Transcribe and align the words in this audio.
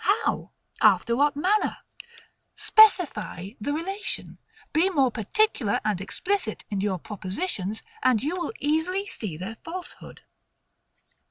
How? 0.23 0.49
After 0.81 1.15
what 1.15 1.35
manner? 1.35 1.77
Specify 2.55 3.51
the 3.61 3.71
relation: 3.71 4.39
be 4.73 4.89
more 4.89 5.11
particular 5.11 5.79
and 5.85 6.01
explicit 6.01 6.65
in 6.71 6.81
your 6.81 6.97
propositions, 6.97 7.83
and 8.01 8.23
you 8.23 8.35
will 8.35 8.53
easily 8.59 9.05
see 9.05 9.37
their 9.37 9.57
falsehood. 9.63 10.23